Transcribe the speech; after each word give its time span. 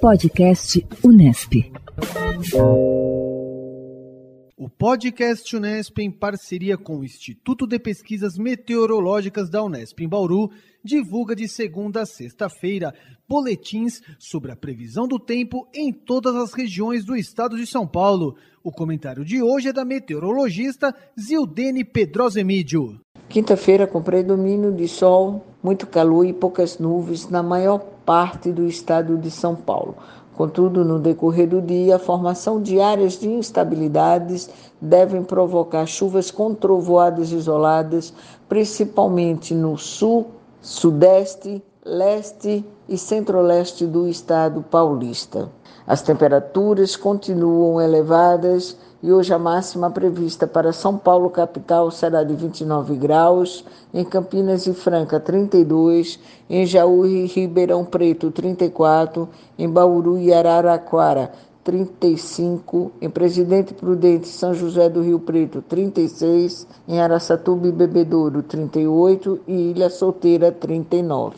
Podcast 0.00 0.86
Unesp. 1.02 1.72
O 4.56 4.68
podcast 4.68 5.56
Unesp, 5.56 5.98
em 5.98 6.10
parceria 6.10 6.78
com 6.78 6.98
o 6.98 7.04
Instituto 7.04 7.66
de 7.66 7.80
Pesquisas 7.80 8.38
Meteorológicas 8.38 9.50
da 9.50 9.60
Unesp 9.60 10.00
em 10.00 10.08
Bauru, 10.08 10.52
divulga 10.84 11.34
de 11.34 11.48
segunda 11.48 12.02
a 12.02 12.06
sexta-feira 12.06 12.94
boletins 13.28 14.00
sobre 14.20 14.52
a 14.52 14.56
previsão 14.56 15.08
do 15.08 15.18
tempo 15.18 15.66
em 15.74 15.92
todas 15.92 16.36
as 16.36 16.52
regiões 16.52 17.04
do 17.04 17.16
estado 17.16 17.56
de 17.56 17.66
São 17.66 17.84
Paulo. 17.84 18.36
O 18.62 18.70
comentário 18.70 19.24
de 19.24 19.42
hoje 19.42 19.70
é 19.70 19.72
da 19.72 19.84
meteorologista 19.84 20.94
Zildene 21.20 21.84
Pedrosa 21.84 22.40
Emídio. 22.40 23.00
Quinta-feira 23.28 23.84
com 23.86 24.00
predomínio 24.00 24.72
de 24.72 24.86
sol, 24.86 25.44
muito 25.60 25.88
calor 25.88 26.24
e 26.24 26.32
poucas 26.32 26.78
nuvens 26.78 27.28
na 27.28 27.42
maior 27.42 27.97
parte 28.08 28.50
do 28.50 28.64
estado 28.64 29.18
de 29.18 29.30
São 29.30 29.54
Paulo. 29.54 29.94
Contudo, 30.34 30.82
no 30.82 30.98
decorrer 30.98 31.46
do 31.46 31.60
dia, 31.60 31.96
a 31.96 31.98
formação 31.98 32.62
de 32.62 32.80
áreas 32.80 33.18
de 33.18 33.28
instabilidades 33.28 34.48
devem 34.80 35.22
provocar 35.22 35.84
chuvas 35.84 36.30
com 36.30 36.54
trovoadas 36.54 37.32
isoladas, 37.32 38.14
principalmente 38.48 39.52
no 39.54 39.76
sul, 39.76 40.28
sudeste, 40.58 41.62
leste 41.88 42.62
e 42.86 42.98
centro-leste 42.98 43.86
do 43.86 44.06
estado 44.06 44.62
paulista. 44.62 45.48
As 45.86 46.02
temperaturas 46.02 46.96
continuam 46.96 47.80
elevadas 47.80 48.76
e 49.02 49.10
hoje 49.10 49.32
a 49.32 49.38
máxima 49.38 49.90
prevista 49.90 50.46
para 50.46 50.70
São 50.70 50.98
Paulo 50.98 51.30
capital 51.30 51.90
será 51.90 52.22
de 52.22 52.34
29 52.34 52.94
graus, 52.96 53.64
em 53.94 54.04
Campinas 54.04 54.66
e 54.66 54.74
Franca 54.74 55.18
32, 55.18 56.18
em 56.50 56.66
Jaú 56.66 57.06
e 57.06 57.24
Ribeirão 57.24 57.86
Preto 57.86 58.30
34, 58.30 59.26
em 59.58 59.68
Bauru 59.68 60.18
e 60.18 60.30
Araraquara 60.30 61.32
35, 61.68 62.92
em 62.98 63.10
Presidente 63.10 63.74
Prudente 63.74 64.26
São 64.26 64.54
José 64.54 64.88
do 64.88 65.02
Rio 65.02 65.20
Preto 65.20 65.60
36, 65.60 66.66
em 66.88 66.98
Araçatuba 66.98 67.68
e 67.68 67.72
Bebedouro 67.72 68.42
38 68.42 69.40
e 69.46 69.52
Ilha 69.72 69.90
Solteira 69.90 70.50
39. 70.50 71.36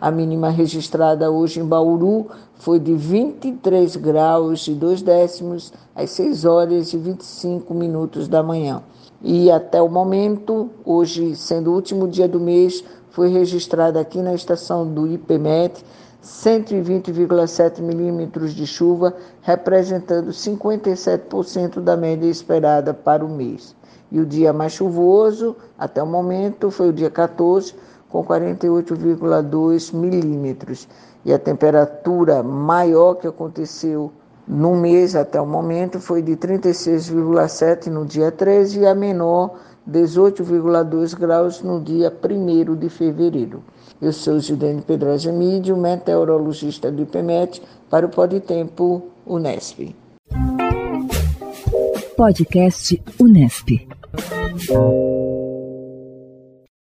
A 0.00 0.08
mínima 0.08 0.50
registrada 0.50 1.32
hoje 1.32 1.58
em 1.58 1.64
Bauru 1.64 2.28
foi 2.54 2.78
de 2.78 2.94
23 2.94 3.96
graus 3.96 4.68
e 4.68 4.72
2 4.72 5.02
décimos 5.02 5.72
às 5.96 6.10
6 6.10 6.44
horas 6.44 6.92
e 6.92 6.96
25 6.96 7.74
minutos 7.74 8.28
da 8.28 8.40
manhã. 8.40 8.84
E 9.20 9.50
até 9.50 9.82
o 9.82 9.88
momento, 9.88 10.70
hoje 10.84 11.34
sendo 11.34 11.72
o 11.72 11.74
último 11.74 12.06
dia 12.06 12.28
do 12.28 12.38
mês, 12.38 12.84
foi 13.12 13.28
registrada 13.28 14.00
aqui 14.00 14.20
na 14.20 14.34
estação 14.34 14.86
do 14.86 15.06
IPMET 15.06 15.84
120,7 16.22 17.80
milímetros 17.80 18.54
de 18.54 18.66
chuva, 18.66 19.14
representando 19.42 20.30
57% 20.30 21.80
da 21.80 21.96
média 21.96 22.26
esperada 22.26 22.94
para 22.94 23.24
o 23.24 23.28
mês. 23.28 23.74
E 24.10 24.20
o 24.20 24.26
dia 24.26 24.52
mais 24.52 24.72
chuvoso, 24.72 25.56
até 25.78 26.02
o 26.02 26.06
momento, 26.06 26.70
foi 26.70 26.88
o 26.90 26.92
dia 26.92 27.10
14, 27.10 27.74
com 28.08 28.24
48,2 28.24 29.94
milímetros. 29.94 30.88
E 31.24 31.32
a 31.32 31.38
temperatura 31.38 32.42
maior 32.42 33.14
que 33.14 33.26
aconteceu 33.26 34.12
no 34.46 34.76
mês 34.76 35.14
até 35.14 35.40
o 35.40 35.46
momento 35.46 36.00
foi 36.00 36.20
de 36.20 36.36
36,7 36.36 37.86
no 37.86 38.04
dia 38.04 38.30
13 38.30 38.80
e 38.80 38.86
a 38.86 38.94
menor 38.94 39.56
18,2 39.88 41.14
graus 41.18 41.62
no 41.62 41.80
dia 41.80 42.12
1 42.12 42.76
de 42.76 42.88
fevereiro. 42.88 43.62
Eu 44.00 44.12
sou 44.12 44.38
Gildene 44.40 44.82
Pedrosa 44.82 45.32
Mídio, 45.32 45.76
meteorologista 45.76 46.90
do 46.90 47.02
IPMET, 47.02 47.62
para 47.88 48.06
o 48.06 48.08
Podtempo 48.08 49.10
Unesp. 49.26 49.94
Podcast 52.16 53.02
Unesp. 53.20 53.86